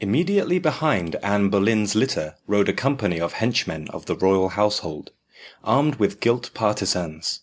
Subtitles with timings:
[0.00, 5.12] Immediately behind Anne Boleyn's litter rode a company of henchmen of the royal household,
[5.62, 7.42] armed with gilt partisans.